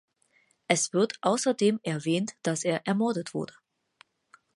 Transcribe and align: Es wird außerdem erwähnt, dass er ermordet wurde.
Es 0.67 0.93
wird 0.93 1.13
außerdem 1.21 1.79
erwähnt, 1.83 2.33
dass 2.41 2.63
er 2.63 2.87
ermordet 2.87 3.35
wurde. 3.35 3.53